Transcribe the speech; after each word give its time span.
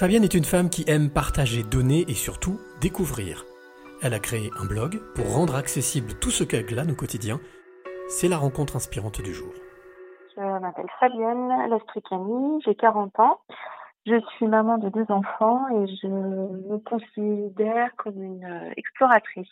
Fabienne 0.00 0.24
est 0.24 0.32
une 0.32 0.44
femme 0.44 0.70
qui 0.70 0.82
aime 0.88 1.10
partager, 1.10 1.62
donner 1.62 2.06
et 2.08 2.14
surtout 2.14 2.58
découvrir. 2.80 3.44
Elle 4.02 4.14
a 4.14 4.18
créé 4.18 4.48
un 4.58 4.64
blog 4.64 4.98
pour 5.14 5.30
rendre 5.30 5.56
accessible 5.56 6.14
tout 6.14 6.30
ce 6.30 6.42
qu'elle 6.42 6.64
glane 6.64 6.90
au 6.90 6.94
quotidien. 6.94 7.38
C'est 8.08 8.28
la 8.28 8.38
rencontre 8.38 8.76
inspirante 8.76 9.20
du 9.20 9.34
jour. 9.34 9.52
Je 10.34 10.40
m'appelle 10.40 10.86
Fabienne 10.98 11.50
Lastricani, 11.68 12.62
j'ai 12.64 12.74
40 12.76 13.20
ans. 13.20 13.40
Je 14.06 14.18
suis 14.38 14.46
maman 14.46 14.78
de 14.78 14.88
deux 14.88 15.04
enfants 15.10 15.68
et 15.68 15.86
je 16.02 16.06
me 16.06 16.78
considère 16.78 17.94
comme 17.98 18.22
une 18.22 18.72
exploratrice. 18.78 19.48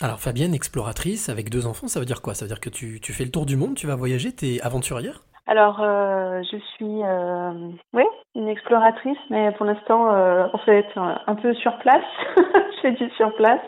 Alors 0.00 0.20
Fabienne, 0.20 0.54
exploratrice 0.54 1.28
avec 1.28 1.50
deux 1.50 1.66
enfants, 1.66 1.88
ça 1.88 1.98
veut 1.98 2.06
dire 2.06 2.22
quoi? 2.22 2.34
Ça 2.34 2.44
veut 2.44 2.48
dire 2.48 2.60
que 2.60 2.70
tu, 2.70 3.00
fais 3.00 3.24
le 3.24 3.32
tour 3.32 3.46
du 3.46 3.56
monde, 3.56 3.74
tu 3.74 3.88
vas 3.88 3.96
voyager, 3.96 4.32
tu 4.32 4.46
es 4.46 4.60
aventurière? 4.60 5.24
Alors, 5.48 5.80
euh, 5.80 6.42
je 6.42 6.58
suis, 6.58 7.02
euh, 7.02 7.70
oui, 7.94 8.04
une 8.34 8.48
exploratrice, 8.48 9.16
mais 9.30 9.50
pour 9.52 9.64
l'instant, 9.64 10.12
euh, 10.12 10.46
en 10.52 10.58
fait, 10.58 10.86
un 10.94 11.34
peu 11.36 11.54
sur 11.54 11.78
place. 11.78 12.04
je 12.36 12.80
fais 12.82 12.92
du 12.92 13.08
sur 13.12 13.34
place. 13.36 13.62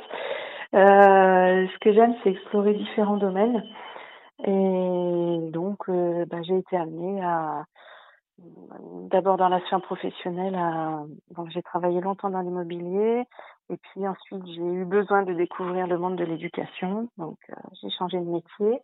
ce 0.75 1.79
que 1.79 1.95
j'aime, 1.95 2.15
c'est 2.23 2.33
explorer 2.33 2.75
différents 2.75 3.17
domaines. 3.17 3.65
Et 4.45 5.39
donc, 5.53 5.79
bah, 5.89 6.43
j'ai 6.43 6.59
été 6.59 6.77
amenée 6.77 7.25
à, 7.25 7.65
d'abord 9.11 9.39
dans 9.39 9.49
la 9.49 9.61
sphère 9.61 9.81
professionnelle, 9.81 10.57
à, 10.57 11.03
donc 11.35 11.49
j'ai 11.49 11.63
travaillé 11.63 12.03
longtemps 12.03 12.29
dans 12.29 12.41
l'immobilier, 12.41 13.25
et 13.71 13.77
puis 13.79 14.07
ensuite 14.07 14.47
j'ai 14.47 14.63
eu 14.63 14.85
besoin 14.85 15.23
de 15.23 15.33
découvrir 15.33 15.87
le 15.87 15.97
monde 15.97 16.17
de 16.17 16.25
l'éducation, 16.25 17.09
donc 17.17 17.39
j'ai 17.81 17.91
changé 17.91 18.19
de 18.19 18.31
métier. 18.31 18.83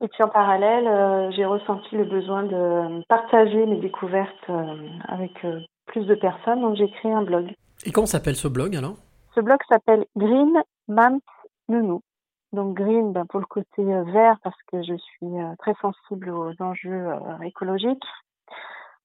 Et 0.00 0.08
puis 0.08 0.22
en 0.22 0.28
parallèle, 0.28 0.86
euh, 0.86 1.30
j'ai 1.32 1.44
ressenti 1.44 1.96
le 1.96 2.04
besoin 2.04 2.44
de 2.44 3.04
partager 3.08 3.66
mes 3.66 3.80
découvertes 3.80 4.48
euh, 4.48 4.88
avec 5.08 5.44
euh, 5.44 5.60
plus 5.86 6.06
de 6.06 6.14
personnes, 6.14 6.60
donc 6.60 6.76
j'ai 6.76 6.88
créé 6.88 7.12
un 7.12 7.22
blog. 7.22 7.52
Et 7.84 7.90
comment 7.90 8.06
s'appelle 8.06 8.36
ce 8.36 8.46
blog 8.46 8.76
alors? 8.76 8.96
Ce 9.34 9.40
blog 9.40 9.58
s'appelle 9.68 10.04
Green 10.16 10.52
Mams 10.86 11.20
Nounou. 11.68 12.00
Donc 12.52 12.74
green 12.74 13.12
ben, 13.12 13.26
pour 13.26 13.40
le 13.40 13.46
côté 13.46 13.84
vert 13.84 14.36
parce 14.42 14.56
que 14.72 14.82
je 14.82 14.96
suis 14.96 15.26
très 15.58 15.74
sensible 15.82 16.30
aux 16.30 16.52
enjeux 16.60 17.08
écologiques. 17.44 18.04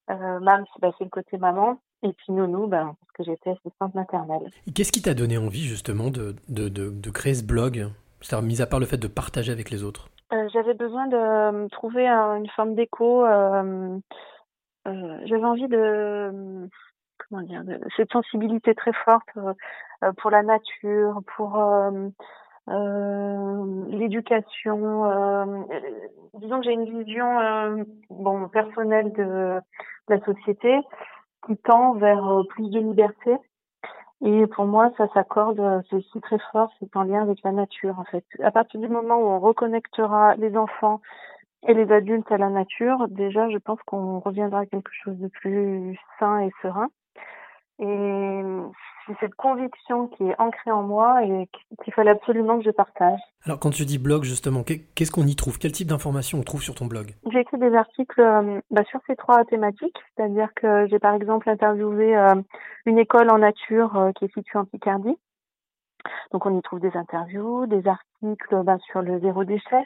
Mams, 0.07 0.65
ben, 0.81 0.93
c'est 0.97 1.03
le 1.03 1.09
côté 1.09 1.37
maman. 1.37 1.77
Et 2.03 2.13
puis 2.13 2.31
nounou, 2.31 2.67
ben, 2.67 2.95
parce 2.99 3.11
que 3.13 3.23
j'étais 3.23 3.51
assistante 3.51 3.95
maternelle. 3.95 4.49
Qu'est-ce 4.73 4.91
qui 4.91 5.01
t'a 5.01 5.13
donné 5.13 5.37
envie 5.37 5.63
justement 5.63 6.09
de, 6.09 6.35
de, 6.47 6.69
de, 6.69 6.89
de 6.89 7.09
créer 7.09 7.33
ce 7.33 7.43
blog? 7.43 7.89
C'est-à-dire, 8.21 8.47
mis 8.47 8.61
à 8.61 8.65
part 8.65 8.79
le 8.79 8.85
fait 8.85 8.97
de 8.97 9.07
partager 9.07 9.51
avec 9.51 9.69
les 9.69 9.83
autres? 9.83 10.09
Euh, 10.33 10.49
j'avais 10.51 10.73
besoin 10.73 11.07
de 11.07 11.15
euh, 11.15 11.67
trouver 11.69 12.07
une 12.07 12.49
forme 12.49 12.75
d'écho. 12.75 13.25
Euh, 13.25 13.99
j'avais 14.85 15.45
envie 15.45 15.67
de 15.67 16.67
comment 17.17 17.41
dire 17.43 17.63
de, 17.63 17.79
cette 17.95 18.11
sensibilité 18.11 18.73
très 18.75 18.93
forte 18.93 19.29
pour 20.17 20.29
la 20.31 20.43
nature, 20.43 21.21
pour 21.35 21.57
l'éducation. 23.87 25.65
disons 26.33 26.59
que 26.59 26.65
j'ai 26.65 26.73
une 26.73 27.03
vision 27.03 27.85
bon 28.09 28.49
personnelle 28.49 29.13
de, 29.13 29.59
la 30.09 30.19
société 30.25 30.77
qui 31.45 31.55
tend 31.57 31.93
vers 31.93 32.41
plus 32.49 32.69
de 32.69 32.79
liberté 32.79 33.37
et 34.23 34.47
pour 34.47 34.65
moi, 34.65 34.91
ça 34.97 35.07
s'accorde, 35.13 35.83
c'est 35.89 35.97
aussi 35.97 36.21
très 36.21 36.39
fort, 36.51 36.71
c'est 36.79 36.95
en 36.95 37.03
lien 37.03 37.21
avec 37.21 37.43
la 37.43 37.51
nature, 37.51 37.99
en 37.99 38.05
fait. 38.05 38.25
À 38.41 38.51
partir 38.51 38.79
du 38.79 38.87
moment 38.87 39.17
où 39.17 39.25
on 39.25 39.39
reconnectera 39.39 40.35
les 40.35 40.55
enfants 40.55 41.01
et 41.67 41.73
les 41.73 41.91
adultes 41.91 42.31
à 42.31 42.37
la 42.37 42.49
nature, 42.49 43.07
déjà, 43.09 43.49
je 43.49 43.57
pense 43.57 43.79
qu'on 43.85 44.19
reviendra 44.19 44.61
à 44.61 44.65
quelque 44.65 44.91
chose 45.03 45.17
de 45.17 45.27
plus 45.27 45.97
sain 46.19 46.39
et 46.39 46.51
serein. 46.61 46.89
Et 47.79 48.43
c'est 49.05 49.17
cette 49.19 49.35
conviction 49.35 50.07
qui 50.07 50.23
est 50.23 50.39
ancrée 50.39 50.71
en 50.71 50.83
moi 50.83 51.23
et 51.23 51.49
qu'il 51.83 51.93
fallait 51.93 52.11
absolument 52.11 52.57
que 52.57 52.65
je 52.65 52.71
partage. 52.71 53.19
Alors 53.45 53.59
quand 53.59 53.71
tu 53.71 53.85
dis 53.85 53.97
blog 53.97 54.23
justement, 54.23 54.63
qu'est-ce 54.63 55.11
qu'on 55.11 55.25
y 55.25 55.35
trouve? 55.35 55.57
Quel 55.59 55.71
type 55.71 55.87
d'informations 55.87 56.39
on 56.39 56.43
trouve 56.43 56.61
sur 56.61 56.75
ton 56.75 56.85
blog? 56.85 57.13
J'ai 57.31 57.39
écrit 57.39 57.57
des 57.57 57.75
articles 57.75 58.21
euh, 58.21 58.61
bah, 58.71 58.83
sur 58.85 58.99
ces 59.07 59.15
trois 59.15 59.43
thématiques, 59.45 59.97
c'est-à-dire 60.15 60.49
que 60.55 60.87
j'ai 60.87 60.99
par 60.99 61.15
exemple 61.15 61.49
interviewé 61.49 62.15
euh, 62.15 62.35
une 62.85 62.99
école 62.99 63.29
en 63.29 63.39
nature 63.39 63.97
euh, 63.97 64.11
qui 64.13 64.25
est 64.25 64.33
située 64.33 64.59
en 64.59 64.65
Picardie. 64.65 65.17
Donc 66.31 66.45
on 66.45 66.57
y 66.57 66.61
trouve 66.61 66.79
des 66.79 66.95
interviews, 66.95 67.65
des 67.65 67.85
articles 67.87 68.63
bah, 68.63 68.77
sur 68.91 69.01
le 69.01 69.19
zéro 69.19 69.43
déchet, 69.43 69.83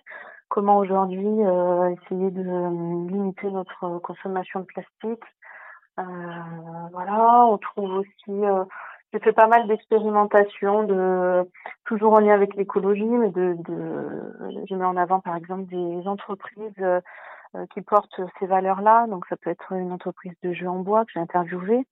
comment 0.49 0.77
aujourd'hui 0.77 1.27
essayer 1.27 2.31
de 2.31 3.11
limiter 3.11 3.51
notre 3.51 3.99
consommation 3.99 4.61
de 4.61 4.65
plastique, 4.65 5.23
voilà, 5.97 7.45
on 7.47 7.57
trouve 7.57 7.91
aussi 7.91 8.29
euh, 8.29 8.63
j'ai 9.13 9.19
fait 9.19 9.33
pas 9.33 9.47
mal 9.47 9.67
d'expérimentations 9.67 10.83
de 10.83 11.49
toujours 11.85 12.13
en 12.13 12.19
lien 12.19 12.33
avec 12.33 12.55
l'écologie, 12.55 13.03
mais 13.03 13.29
de, 13.29 13.55
de 13.59 14.65
je 14.69 14.75
mets 14.75 14.85
en 14.85 14.97
avant 14.97 15.21
par 15.21 15.35
exemple 15.35 15.65
des 15.65 16.07
entreprises 16.07 16.73
euh, 16.79 17.01
qui 17.73 17.81
portent 17.81 18.21
ces 18.39 18.45
valeurs-là. 18.45 19.07
Donc 19.07 19.25
ça 19.27 19.37
peut 19.37 19.49
être 19.49 19.71
une 19.71 19.91
entreprise 19.91 20.33
de 20.43 20.53
jeux 20.53 20.69
en 20.69 20.79
bois 20.79 21.05
que 21.05 21.11
j'ai 21.13 21.19
interviewée. 21.19 21.85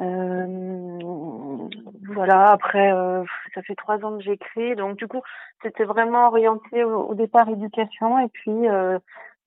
Euh, 0.00 0.98
voilà, 2.06 2.52
après 2.52 2.92
ça 3.52 3.62
fait 3.62 3.74
trois 3.74 4.02
ans 4.04 4.16
que 4.16 4.22
j'écris, 4.22 4.76
donc 4.76 4.96
du 4.96 5.08
coup 5.08 5.20
c'était 5.60 5.84
vraiment 5.84 6.28
orienté 6.28 6.84
au, 6.84 7.08
au, 7.08 7.14
départ 7.14 7.48
éducation 7.48 8.20
et 8.20 8.28
puis 8.28 8.68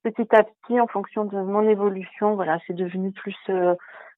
petit 0.03 0.27
à 0.35 0.43
petit, 0.43 0.79
en 0.79 0.87
fonction 0.87 1.25
de 1.25 1.37
mon 1.37 1.67
évolution, 1.67 2.35
voilà, 2.35 2.59
c'est 2.67 2.73
devenu 2.73 3.11
plus 3.11 3.35
euh, 3.49 3.75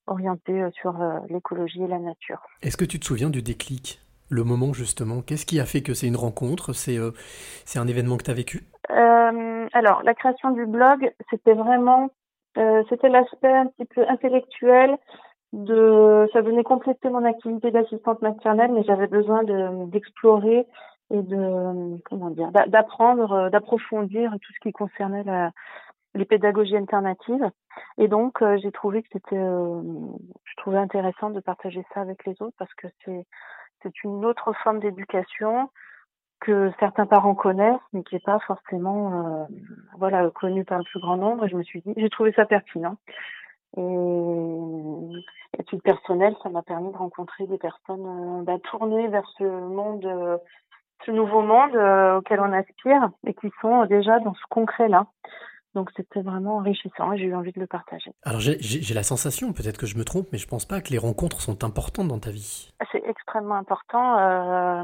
orienté 0.08 0.62
euh, 0.62 0.70
sur 0.72 1.02
euh, 1.02 1.20
l'écologie 1.30 1.84
et 1.84 1.88
la 1.88 2.00
nature. 2.00 2.42
Est-ce 2.62 2.78
que 2.78 2.86
tu 2.86 3.00
te 3.00 3.06
souviens 3.06 3.30
du 3.30 3.42
déclic? 3.42 4.00
Le 4.30 4.44
moment 4.44 4.74
justement 4.74 5.22
Qu'est-ce 5.22 5.46
qui 5.46 5.60
a 5.60 5.66
fait 5.66 5.82
que 5.82 5.94
c'est 5.94 6.08
une 6.08 6.16
rencontre? 6.16 6.74
C'est 6.74 6.98
c'est 7.66 7.78
un 7.78 7.88
événement 7.88 8.18
que 8.18 8.24
tu 8.24 8.32
as 8.32 8.34
vécu 8.34 8.64
Alors, 8.90 10.02
la 10.04 10.14
création 10.16 10.52
du 10.52 10.66
blog, 10.66 11.12
c'était 11.30 11.54
vraiment 11.54 12.10
c'était 12.90 13.10
l'aspect 13.10 13.52
un 13.52 13.68
petit 13.68 13.86
peu 13.86 14.04
intellectuel 14.08 14.98
de 15.52 16.28
ça 16.34 16.42
venait 16.42 16.64
compléter 16.64 17.10
mon 17.10 17.26
activité 17.26 17.70
d'assistante 17.70 18.22
maternelle 18.24 18.72
mais 18.72 18.84
j'avais 18.84 19.08
besoin 19.08 19.44
de 19.44 19.86
d'explorer 19.92 20.66
et 21.14 21.22
de 21.22 22.02
comment 22.06 22.32
dire 22.32 22.52
d'apprendre, 22.52 23.32
euh, 23.32 23.50
d'approfondir 23.50 24.32
tout 24.42 24.54
ce 24.54 24.60
qui 24.60 24.72
concernait 24.72 25.24
les 26.16 26.26
pédagogies 26.26 26.76
alternatives. 26.76 27.50
Et 27.98 28.08
donc 28.08 28.42
euh, 28.42 28.58
j'ai 28.62 28.72
trouvé 28.72 29.04
que 29.04 29.10
c'était, 29.14 29.38
euh, 29.38 29.82
je 30.44 30.56
trouvais 30.58 30.80
intéressant 30.80 31.30
de 31.30 31.40
partager 31.40 31.86
ça 31.94 32.02
avec 32.02 32.26
les 32.26 32.42
autres 32.42 32.56
parce 32.58 32.74
que 32.74 32.88
c'est 33.06 33.26
c'est 33.84 34.04
une 34.04 34.26
autre 34.26 34.54
forme 34.64 34.80
d'éducation 34.80 35.70
que 36.40 36.72
certains 36.80 37.06
parents 37.06 37.36
connaissent, 37.36 37.80
mais 37.94 38.04
qui 38.04 38.16
n'est 38.16 38.22
pas 38.22 38.40
forcément 38.40 39.48
voilà 39.98 40.30
connue 40.32 40.66
par 40.66 40.78
le 40.78 40.84
plus 40.86 41.00
grand 41.00 41.18
nombre. 41.18 41.46
Et 41.46 41.50
je 41.50 41.56
me 41.56 41.64
suis 41.64 41.82
dit, 41.82 41.94
j'ai 41.96 42.10
trouvé 42.10 42.32
ça 42.34 42.46
pertinent. 42.46 42.96
Et 43.78 45.60
à 45.60 45.64
titre 45.64 45.84
personnel, 45.84 46.36
ça 46.44 46.50
m'a 46.50 46.62
permis 46.62 46.92
de 46.92 46.98
rencontrer 46.98 47.46
des 47.48 47.58
personnes 47.58 48.44
bah, 48.46 48.58
tournées 48.60 49.08
vers 49.10 49.28
ce 49.38 49.44
monde 49.44 50.40
ce 51.06 51.12
nouveau 51.12 51.42
monde 51.42 51.76
euh, 51.76 52.18
auquel 52.18 52.40
on 52.40 52.52
aspire 52.54 53.10
et 53.26 53.34
qui 53.34 53.52
sont 53.62 53.86
déjà 53.86 54.20
dans 54.20 54.34
ce 54.34 54.44
concret-là. 54.50 55.06
Donc 55.76 55.90
c'était 55.96 56.22
vraiment 56.22 56.58
enrichissant 56.58 57.14
et 57.14 57.18
j'ai 57.18 57.26
eu 57.26 57.36
envie 57.36 57.52
de 57.52 57.60
le 57.60 57.68
partager. 57.68 58.12
Alors 58.24 58.40
j'ai 58.40 58.94
la 58.94 59.04
sensation, 59.04 59.54
peut-être 59.54 59.80
que 59.80 59.88
je 59.88 59.98
me 59.98 60.04
trompe, 60.04 60.28
mais 60.32 60.38
je 60.38 60.48
pense 60.48 60.66
pas 60.66 60.82
que 60.82 60.90
les 60.90 61.00
rencontres 61.00 61.42
sont 61.42 61.64
importantes 61.64 62.08
dans 62.08 62.20
ta 62.20 62.30
vie. 62.30 62.72
C'est 62.92 63.04
extrêmement 63.08 63.56
important. 63.56 64.20
Euh, 64.20 64.84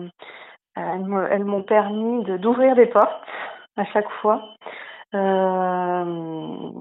elles 0.75 1.43
m'ont 1.45 1.63
permis 1.63 2.23
d'ouvrir 2.39 2.75
des 2.75 2.87
portes 2.87 3.21
à 3.77 3.85
chaque 3.85 4.09
fois, 4.21 4.41
euh, 5.13 6.71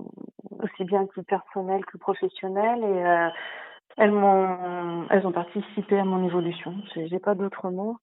aussi 0.63 0.85
bien 0.85 1.07
que 1.07 1.21
personnel 1.21 1.85
que 1.85 1.99
professionnel. 1.99 2.79
Et 2.83 3.07
euh, 3.07 3.29
elles 3.99 4.13
m'ont, 4.13 5.07
elles 5.11 5.27
ont 5.27 5.33
participé 5.33 5.99
à 5.99 6.05
mon 6.05 6.25
évolution. 6.25 6.75
J'ai 6.95 7.19
pas 7.19 7.35
d'autres 7.35 7.71
mots 7.71 7.99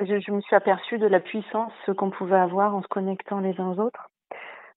je, 0.00 0.32
me 0.32 0.40
suis 0.40 0.56
aperçue 0.56 0.98
de 0.98 1.06
la 1.06 1.20
puissance 1.20 1.72
qu'on 1.96 2.10
pouvait 2.10 2.36
avoir 2.36 2.74
en 2.74 2.82
se 2.82 2.88
connectant 2.88 3.40
les 3.40 3.58
uns 3.60 3.70
aux 3.70 3.80
autres. 3.80 4.10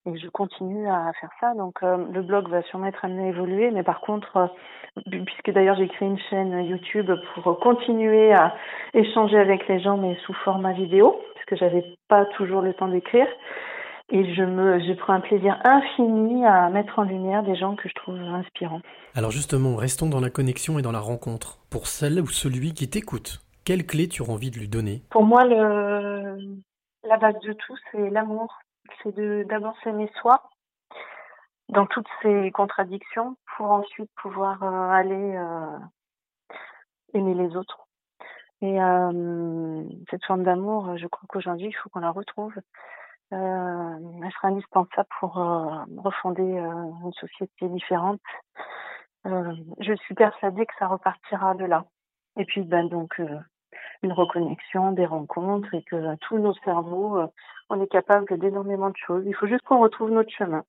Et 0.05 0.17
je 0.17 0.29
continue 0.29 0.87
à 0.87 1.11
faire 1.19 1.31
ça. 1.41 1.53
Donc 1.55 1.83
euh, 1.83 1.97
le 2.13 2.21
blog 2.21 2.47
va 2.49 2.61
sûrement 2.63 2.87
être 2.87 3.03
amené 3.03 3.25
à 3.25 3.29
évoluer, 3.29 3.71
mais 3.71 3.83
par 3.83 3.99
contre, 3.99 4.37
euh, 4.37 5.23
puisque 5.25 5.51
d'ailleurs 5.51 5.75
j'ai 5.75 5.89
créé 5.89 6.07
une 6.07 6.19
chaîne 6.29 6.63
YouTube 6.63 7.11
pour 7.33 7.59
continuer 7.59 8.31
à 8.33 8.55
échanger 8.93 9.37
avec 9.37 9.67
les 9.67 9.81
gens, 9.81 9.97
mais 9.97 10.15
sous 10.25 10.33
format 10.45 10.71
vidéo, 10.71 11.19
parce 11.33 11.45
que 11.45 11.55
j'avais 11.57 11.83
pas 12.07 12.25
toujours 12.37 12.61
le 12.61 12.73
temps 12.73 12.87
d'écrire. 12.87 13.27
Et 14.09 14.33
je 14.35 14.43
me, 14.43 14.79
je 14.79 14.93
prends 14.93 15.11
un 15.11 15.19
plaisir 15.19 15.59
infini 15.65 16.45
à 16.45 16.69
mettre 16.69 16.97
en 16.99 17.03
lumière 17.03 17.43
des 17.43 17.57
gens 17.57 17.75
que 17.75 17.89
je 17.89 17.93
trouve 17.93 18.15
inspirants. 18.15 18.79
Alors 19.15 19.31
justement, 19.31 19.75
restons 19.75 20.07
dans 20.07 20.21
la 20.21 20.29
connexion 20.29 20.79
et 20.79 20.81
dans 20.81 20.93
la 20.93 21.01
rencontre. 21.01 21.57
Pour 21.69 21.87
celle 21.87 22.21
ou 22.21 22.27
celui 22.27 22.73
qui 22.73 22.89
t'écoute, 22.89 23.41
quelle 23.67 23.85
clé 23.85 24.07
tu 24.07 24.21
auras 24.21 24.31
envie 24.31 24.49
de 24.49 24.59
lui 24.59 24.69
donner? 24.69 25.03
Pour 25.09 25.25
moi, 25.25 25.43
la 25.43 27.17
base 27.17 27.37
de 27.41 27.51
tout, 27.51 27.75
c'est 27.91 28.09
l'amour. 28.09 28.57
C'est 29.03 29.13
de 29.13 29.45
d'abord 29.49 29.75
s'aimer 29.83 30.09
soi 30.21 30.41
dans 31.67 31.85
toutes 31.85 32.07
ses 32.21 32.49
contradictions 32.51 33.35
pour 33.57 33.71
ensuite 33.71 34.09
pouvoir 34.21 34.63
euh, 34.63 34.89
aller 34.91 35.35
euh, 35.35 35.77
les 37.13 37.57
autres. 37.57 37.89
Et 38.61 38.81
euh, 38.81 39.83
cette 40.09 40.23
forme 40.23 40.43
d'amour, 40.43 40.97
je 40.97 41.07
crois 41.07 41.27
qu'aujourd'hui, 41.27 41.67
il 41.67 41.73
faut 41.73 41.89
qu'on 41.89 41.99
la 41.99 42.11
retrouve. 42.11 42.53
Elle 43.31 44.31
sera 44.31 44.47
indispensable 44.47 45.09
pour 45.19 45.33
refonder 45.33 46.43
une 46.43 47.11
société 47.19 47.67
différente. 47.67 48.21
Je 49.25 49.93
suis 50.03 50.15
persuadée 50.15 50.65
que 50.65 50.73
ça 50.79 50.87
repartira 50.87 51.53
de 51.55 51.65
là. 51.65 51.83
Et 52.37 52.45
puis, 52.45 52.61
ben 52.61 52.87
donc, 52.87 53.19
une 54.03 54.13
reconnexion, 54.13 54.91
des 54.91 55.05
rencontres, 55.05 55.73
et 55.73 55.83
que 55.83 56.15
tous 56.17 56.37
nos 56.37 56.53
cerveaux, 56.65 57.19
on 57.69 57.81
est 57.81 57.87
capable 57.87 58.37
d'énormément 58.37 58.89
de 58.89 58.97
choses. 58.97 59.23
Il 59.25 59.35
faut 59.35 59.47
juste 59.47 59.63
qu'on 59.63 59.79
retrouve 59.79 60.11
notre 60.11 60.31
chemin. 60.31 60.63